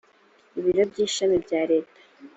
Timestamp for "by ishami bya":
0.91-1.61